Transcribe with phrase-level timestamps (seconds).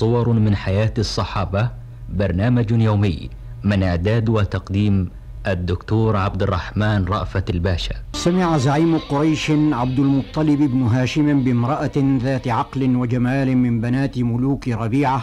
[0.00, 1.70] صور من حياة الصحابة
[2.08, 3.30] برنامج يومي
[3.64, 5.10] من إعداد وتقديم
[5.46, 7.94] الدكتور عبد الرحمن رأفت الباشا.
[8.12, 15.22] سمع زعيم قريش عبد المطلب بن هاشم بامرأة ذات عقل وجمال من بنات ملوك ربيعة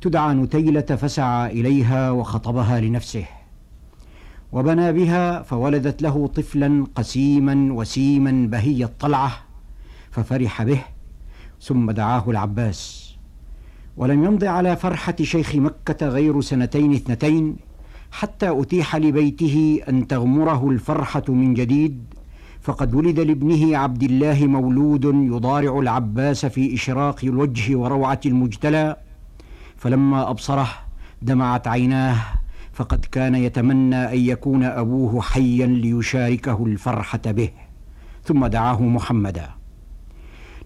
[0.00, 3.24] تدعى نتيلة فسعى إليها وخطبها لنفسه.
[4.52, 9.32] وبنى بها فولدت له طفلا قسيما وسيما بهي الطلعة
[10.10, 10.80] ففرح به
[11.60, 13.07] ثم دعاه العباس.
[13.98, 17.56] ولم يمض على فرحة شيخ مكة غير سنتين اثنتين
[18.12, 22.14] حتى أتيح لبيته أن تغمره الفرحة من جديد
[22.60, 28.96] فقد ولد لابنه عبد الله مولود يضارع العباس في إشراق الوجه وروعة المجتلى.
[29.76, 30.68] فلما أبصره
[31.22, 32.16] دمعت عيناه
[32.72, 37.50] فقد كان يتمنى أن يكون أبوه حيا ليشاركه الفرحة به.
[38.24, 39.57] ثم دعاه محمدا.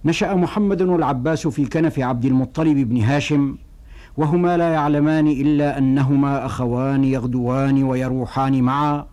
[0.05, 3.56] نشأ محمد والعباس في كنف عبد المطلب بن هاشم
[4.16, 9.06] وهما لا يعلمان إلا أنهما أخوان يغدوان ويروحان معا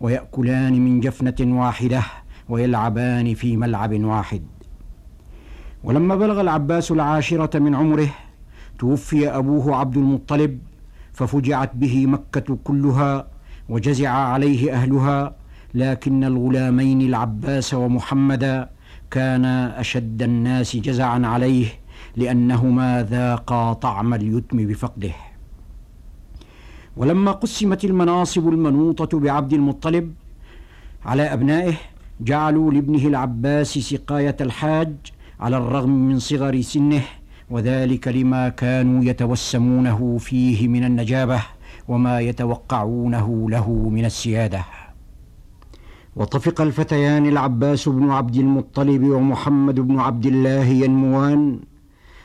[0.00, 2.02] ويأكلان من جفنة واحدة
[2.48, 4.42] ويلعبان في ملعب واحد.
[5.84, 8.08] ولما بلغ العباس العاشرة من عمره
[8.78, 10.58] توفي أبوه عبد المطلب
[11.12, 13.26] ففجعت به مكة كلها
[13.68, 15.34] وجزع عليه أهلها
[15.74, 18.70] لكن الغلامين العباس ومحمدا
[19.14, 21.66] كانا أشد الناس جزعا عليه
[22.16, 25.14] لأنهما ذاقا طعم اليتم بفقده.
[26.96, 30.14] ولما قسمت المناصب المنوطة بعبد المطلب
[31.06, 31.74] على أبنائه
[32.20, 34.94] جعلوا لابنه العباس سقاية الحاج
[35.40, 37.02] على الرغم من صغر سنه
[37.50, 41.40] وذلك لما كانوا يتوسمونه فيه من النجابة
[41.88, 44.64] وما يتوقعونه له من السيادة.
[46.16, 51.60] وطفق الفتيان العباس بن عبد المطلب ومحمد بن عبد الله ينموان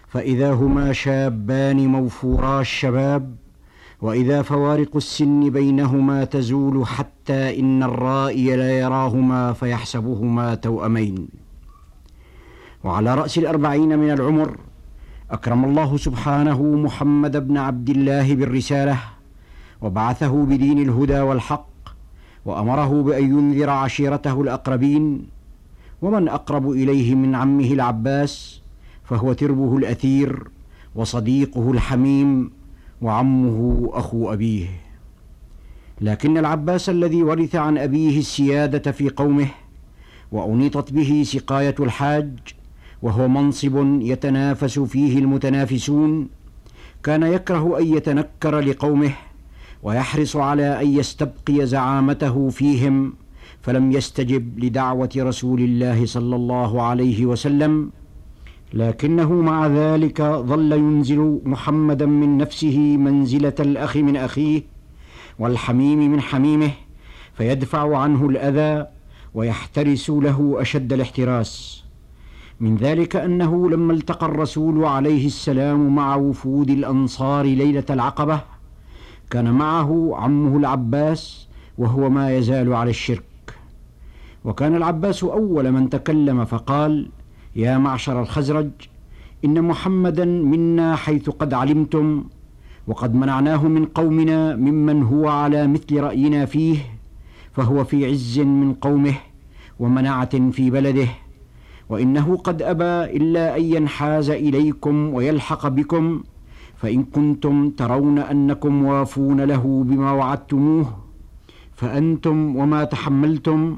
[0.07, 3.35] فإذا هما شابان موفورا الشباب
[4.01, 11.27] وإذا فوارق السن بينهما تزول حتى إن الرائي لا يراهما فيحسبهما توأمين.
[12.83, 14.57] وعلى رأس الأربعين من العمر
[15.31, 18.97] أكرم الله سبحانه محمد بن عبد الله بالرسالة
[19.81, 21.68] وبعثه بدين الهدى والحق
[22.45, 25.27] وأمره بأن ينذر عشيرته الأقربين
[26.01, 28.61] ومن أقرب إليه من عمه العباس
[29.03, 30.47] فهو تربه الأثير
[30.95, 32.51] وصديقه الحميم
[33.01, 34.67] وعمه أخو أبيه.
[36.01, 39.47] لكن العباس الذي ورث عن أبيه السيادة في قومه
[40.31, 42.29] وأنيطت به سقاية الحاج
[43.01, 46.27] وهو منصب يتنافس فيه المتنافسون
[47.03, 49.11] كان يكره أن يتنكر لقومه
[49.83, 53.13] ويحرص على أن يستبقي زعامته فيهم
[53.61, 57.91] فلم يستجب لدعوة رسول الله صلى الله عليه وسلم.
[58.73, 64.63] لكنه مع ذلك ظل ينزل محمدا من نفسه منزلة الأخ من أخيه
[65.39, 66.71] والحميم من حميمه
[67.33, 68.87] فيدفع عنه الأذى
[69.33, 71.83] ويحترس له أشد الاحتراس.
[72.59, 78.41] من ذلك أنه لما التقى الرسول عليه السلام مع وفود الأنصار ليلة العقبة
[79.29, 81.47] كان معه عمه العباس
[81.77, 83.23] وهو ما يزال على الشرك.
[84.45, 87.09] وكان العباس أول من تكلم فقال
[87.55, 88.69] يا معشر الخزرج
[89.45, 92.23] إن محمدا منا حيث قد علمتم
[92.87, 96.77] وقد منعناه من قومنا ممن هو على مثل رأينا فيه
[97.53, 99.13] فهو في عز من قومه
[99.79, 101.07] ومنعة في بلده.
[101.89, 106.23] وإنه قد أبى إلا أن ينحاز إليكم ويلحق بكم
[106.79, 110.97] فإن كنتم ترون أنكم وافون له بما وعدتموه
[111.75, 113.77] فأنتم وما تحملتم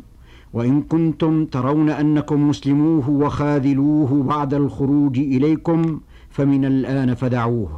[0.54, 7.70] وإن كنتم ترون أنكم مسلموه وخاذلوه بعد الخروج إليكم فمن الآن فدعوه.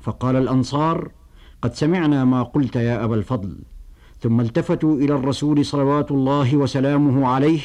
[0.00, 1.10] فقال الأنصار
[1.62, 3.58] قد سمعنا ما قلت يا أبا الفضل.
[4.20, 7.60] ثم التفتوا إلى الرسول صلوات الله وسلامه عليه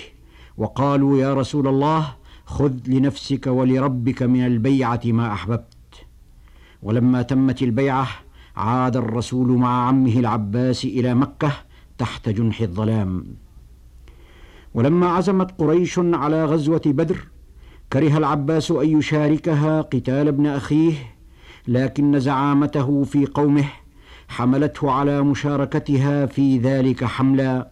[0.58, 2.08] وقالوا يا رسول الله
[2.46, 5.81] خذ لنفسك ولربك من البيعة ما أحببت.
[6.84, 8.08] ولما تمت البيعة
[8.56, 11.52] عاد الرسول مع عمه العباس إلى مكة
[11.98, 13.26] تحت جنح الظلام.
[14.74, 17.18] ولما عزمت قريش على غزوة بدر
[17.94, 20.94] كره العباس أن يشاركها قتال ابن أخيه
[21.68, 23.66] لكن زعامته في قومه
[24.28, 27.70] حملته على مشاركتها في ذلك حملا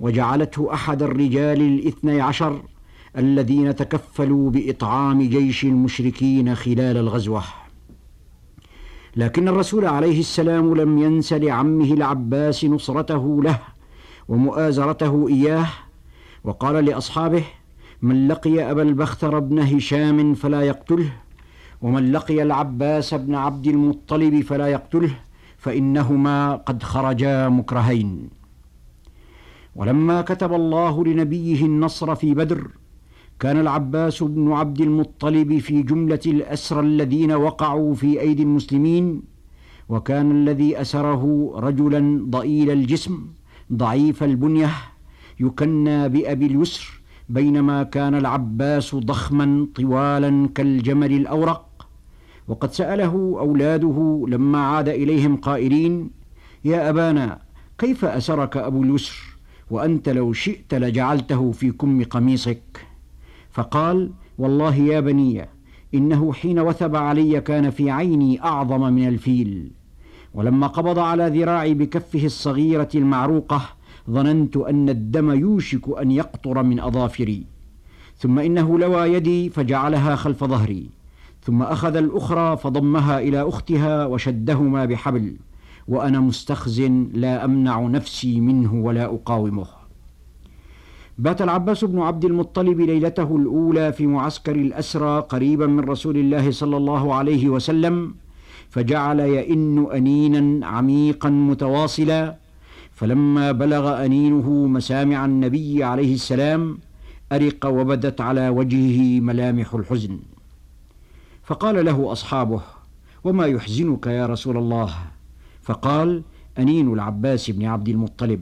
[0.00, 2.62] وجعلته أحد الرجال الاثني عشر
[3.18, 7.42] الذين تكفلوا بإطعام جيش المشركين خلال الغزوة.
[9.16, 13.58] لكن الرسول عليه السلام لم ينس لعمه العباس نصرته له
[14.28, 15.66] ومؤازرته إياه
[16.44, 17.44] وقال لأصحابه
[18.02, 21.12] من لقي أبا البختر بن هشام فلا يقتله
[21.82, 25.10] ومن لقي العباس بن عبد المطلب فلا يقتله
[25.58, 28.30] فإنهما قد خرجا مكرهين.
[29.76, 32.68] ولما كتب الله لنبيه النصر في بدر
[33.40, 39.22] كان العباس بن عبد المطلب في جملة الأسرى الذين وقعوا في أيدي المسلمين
[39.88, 43.26] وكان الذي أسره رجلا ضئيل الجسم
[43.72, 44.70] ضعيف البنية
[45.40, 51.86] يكنى بأبي اليسر بينما كان العباس ضخما طوالا كالجمل الأورق.
[52.48, 56.10] وقد سأله أولاده لما عاد إليهم قائلين
[56.64, 57.38] يا أبانا
[57.78, 59.16] كيف أسرك أبو اليسر؟
[59.70, 62.89] وأنت لو شئت لجعلته في كم قميصك.
[63.50, 65.48] فقال والله يا بني
[65.94, 69.70] إنه حين وثب علي كان في عيني أعظم من الفيل.
[70.34, 73.62] ولما قبض على ذراعي بكفه الصغيرة المعروقة
[74.10, 77.46] ظننت أن الدم يوشك أن يقطر من أظافري.
[78.16, 80.90] ثم إنه لوى يدي فجعلها خلف ظهري.
[81.42, 85.36] ثم أخذ الأخرى فضمها إلى أختها وشدهما بحبل.
[85.88, 86.80] وأنا مستخز
[87.14, 89.79] لا أمنع نفسي منه ولا أقاومه.
[91.18, 96.76] بات العباس بن عبد المطلب ليلته الأولى في معسكر الأسرى قريبا من رسول الله صلى
[96.76, 98.14] الله عليه وسلم
[98.68, 102.36] فجعل يئن أنينا عميقا متواصلا.
[102.92, 106.78] فلما بلغ أنينه مسامع النبي عليه السلام
[107.32, 110.18] أرق وبدت على وجهه ملامح الحزن.
[111.42, 112.62] فقال له أصحابه
[113.24, 114.94] وما يحزنك يا رسول الله؟
[115.62, 116.22] فقال
[116.58, 118.40] أنين العباس بن عبد المطلب.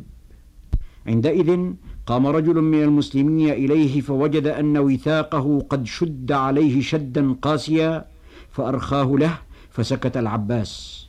[1.09, 1.73] عندئذ
[2.07, 8.05] قام رجل من المسلمين إليه فوجد أن وثاقه قد شد عليه شدا قاسيا
[8.51, 9.39] فأرخاه له
[9.71, 11.07] فسكت العباس.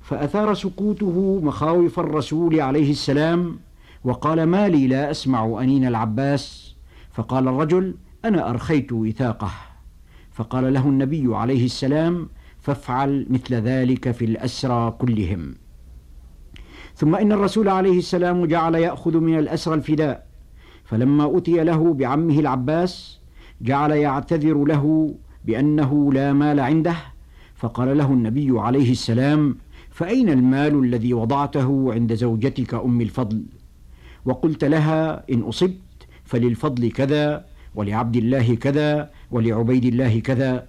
[0.00, 3.58] فأثار سكوته مخاوف الرسول عليه السلام
[4.04, 6.74] وقال ما لي لا أسمع أنين العباس؟
[7.12, 7.94] فقال الرجل
[8.24, 9.52] أنا أرخيت وثاقه.
[10.32, 12.28] فقال له النبي عليه السلام
[12.60, 15.54] فافعل مثل ذلك في الأسرى كلهم.
[16.96, 20.26] ثم إن الرسول عليه السلام جعل يأخذ من الأسرى الفداء
[20.84, 23.18] فلما أتي له بعمه العباس
[23.62, 26.96] جعل يعتذر له بأنه لا مال عنده
[27.56, 29.56] فقال له النبي عليه السلام
[29.90, 33.42] فأين المال الذي وضعته عند زوجتك أم الفضل؟
[34.24, 35.78] وقلت لها إن أصبت
[36.24, 37.44] فللفضل كذا
[37.74, 40.66] ولعبد الله كذا ولعبيد الله كذا.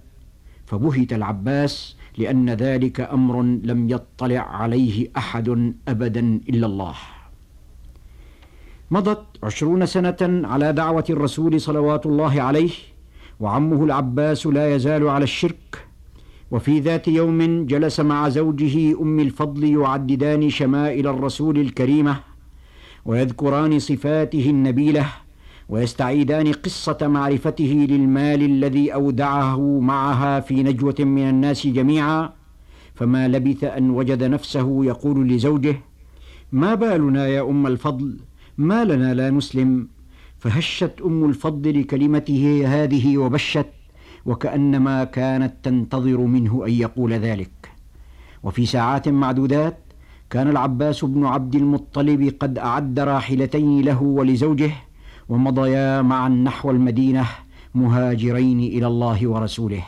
[0.66, 6.94] فبهت العباس لأن ذلك أمر لم يطلع عليه أحد أبدا إلا الله.
[8.90, 12.70] مضت عشرون سنة على دعوة الرسول صلوات الله عليه
[13.40, 15.86] وعمه العباس لا يزال على الشرك
[16.50, 22.16] وفي ذات يوم جلس مع زوجه أم الفضل يعددان شمائل الرسول الكريمة
[23.04, 25.06] ويذكران صفاته النبيلة
[25.68, 32.32] ويستعيدان قصة معرفته للمال الذي أودعه معها في نجوة من الناس جميعا.
[32.94, 35.76] فما لبث أن وجد نفسه يقول لزوجه
[36.52, 38.18] ما بالنا يا أم الفضل؟
[38.58, 39.88] ما لنا لا نسلم
[40.38, 43.66] فهشت أم الفضل لكلمته هذه وبشت
[44.26, 47.70] وكأنما كانت تنتظر منه أن يقول ذلك.
[48.42, 49.78] وفي ساعات معدودات
[50.30, 54.70] كان العباس بن عبد المطلب قد أعد راحلتين له ولزوجه
[55.28, 57.26] ومضيا معا نحو المدينة
[57.74, 59.84] مهاجرين إلى الله ورسوله.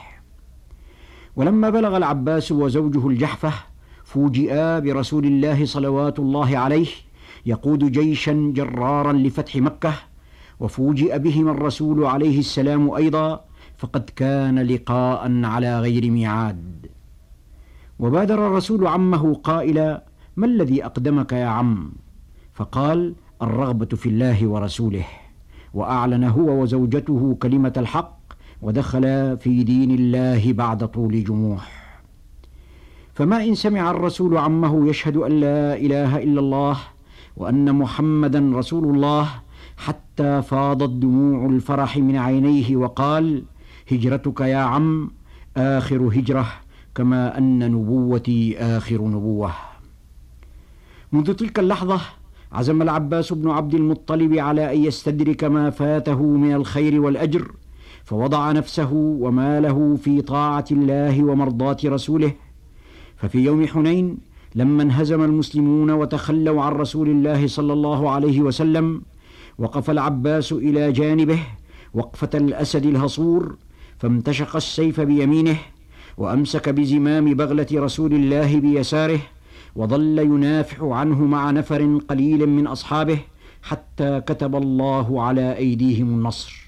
[1.36, 3.52] ولما بلغ العباس وزوجه الجحفة
[4.04, 6.86] فوجئا برسول الله صلوات الله عليه
[7.46, 9.92] يقود جيشا جرارا لفتح مكة
[10.60, 13.44] وفوجئ بهما الرسول عليه السلام أيضا
[13.76, 16.86] فقد كان لقاء على غير ميعاد.
[17.98, 20.04] وبادر الرسول عمه قائلا
[20.36, 21.92] ما الذي أقدمك يا عم؟
[22.54, 25.04] فقال الرغبة في الله ورسوله.
[25.76, 28.18] وأعلن هو وزوجته كلمة الحق
[28.62, 31.72] ودخل في دين الله بعد طول جموح.
[33.14, 36.76] فما إن سمع الرسول عمه يشهد أن لا إله إلا الله
[37.36, 39.28] وأن محمدا رسول الله
[39.76, 43.44] حتى فاضت دموع الفرح من عينيه وقال
[43.92, 45.10] هجرتك يا عم
[45.56, 46.46] آخر هجرة
[46.94, 49.52] كما أن نبوتي آخر نبوة.
[51.12, 52.00] منذ تلك اللحظة
[52.52, 57.50] عزم العباس بن عبد المطلب على أن يستدرك ما فاته من الخير والأجر
[58.04, 62.32] فوضع نفسه وماله في طاعة الله ومرضاة رسوله.
[63.16, 64.18] ففي يوم حنين
[64.54, 69.02] لما انهزم المسلمون وتخلوا عن رسول الله صلى الله عليه وسلم
[69.58, 71.38] وقف العباس إلى جانبه
[71.94, 73.56] وقفة الأسد الهصور
[73.98, 75.56] فامتشق السيف بيمينه
[76.18, 79.20] وأمسك بزمام بغلة رسول الله بيساره
[79.76, 83.18] وظل ينافح عنه مع نفر قليل من أصحابه
[83.62, 86.66] حتى كتب الله على أيديهم النصر.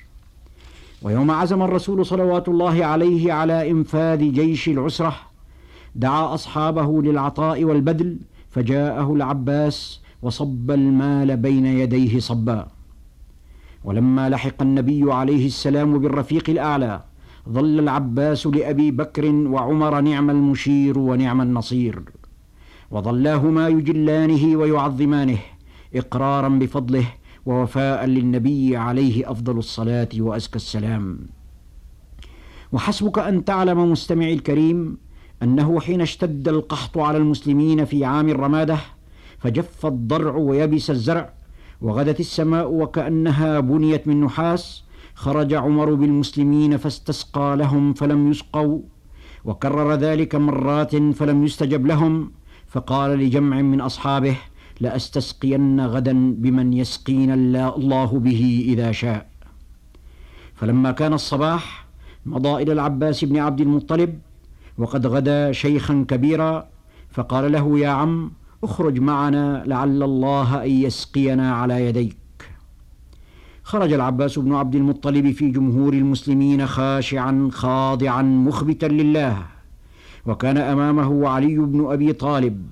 [1.03, 5.17] ويوم عزم الرسول صلوات الله عليه على إنفاذ جيش العسرة
[5.95, 8.19] دعا أصحابه للعطاء والبذل
[8.51, 12.67] فجاءه العباس وصب المال بين يديه صبا.
[13.85, 17.01] ولما لحق النبي عليه السلام بالرفيق الأعلى
[17.49, 22.03] ظل العباس لأبي بكر وعمر نعم المشير ونعم النصير.
[22.91, 25.39] وظلاهما يجلانه ويعظمانه
[25.95, 27.05] إقرارا بفضله
[27.47, 31.19] ووفاء للنبي عليه أفضل الصلاة وأزكى السلام.
[32.73, 34.97] وحسبك أن تعلم مستمعي الكريم
[35.43, 38.79] أنه حين اشتد القحط على المسلمين في عام الرمادة
[39.39, 41.33] فجف الضرع ويبس الزرع
[41.81, 48.81] وغدت السماء وكأنها بنيت من نحاس خرج عمر بالمسلمين فاستسقى لهم فلم يسقوا
[49.45, 52.31] وكرر ذلك مرات فلم يستجب لهم
[52.69, 54.37] فقال لجمع من أصحابه
[54.81, 57.35] لأستسقين غدا بمن يسقينا
[57.77, 59.27] الله به إذا شاء.
[60.55, 61.87] فلما كان الصباح
[62.27, 64.19] مضى إلى العباس بن عبد المطلب
[64.79, 66.69] وقد غدا شيخا كبيرا
[67.11, 68.31] فقال له يا عم
[68.65, 72.17] اخرج معنا لعل الله أن يسقينا على يديك.
[73.63, 79.58] خرج العباس بن عبد المطلب في جمهور المسلمين خاشعا خاضعا مخبتا لله.
[80.29, 82.67] وكان أمامه علي بن أبي طالب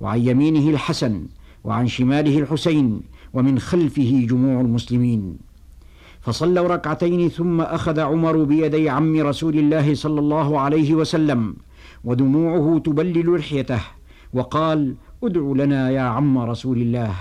[0.00, 1.26] وعن يمينه الحسن
[1.64, 3.00] وعن شماله الحسين
[3.34, 5.38] ومن خلفه جموع المسلمين.
[6.20, 11.56] فصلوا ركعتين ثم أخذ عمر بيدي عم رسول الله صلى الله عليه وسلم
[12.04, 13.80] ودموعه تبلل لحيته
[14.32, 17.14] وقال ادع لنا يا عم رسول الله.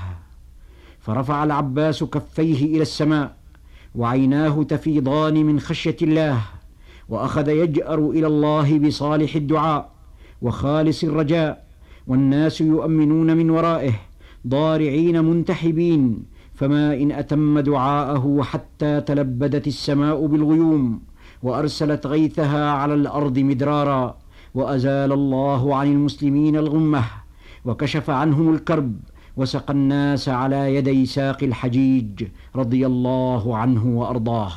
[1.00, 3.36] فرفع العباس كفيه إلى السماء
[3.96, 6.42] وعيناه تفيضان من خشية الله.
[7.10, 9.90] وأخذ يجأر إلى الله بصالح الدعاء
[10.42, 11.64] وخالص الرجاء
[12.08, 13.94] والناس يؤمنون من ورائه
[14.48, 21.02] ضارعين منتحبين فما إن أتم دعاءه حتى تلبدت السماء بالغيوم
[21.44, 24.18] وأرسلت غيثها على الأرض مدرارا
[24.54, 27.04] وأزال الله عن المسلمين الغمة
[27.66, 28.96] وكشف عنهم الكرب
[29.38, 34.52] وسقى الناس على يدي ساق الحجيج رضي الله عنه وأرضاه.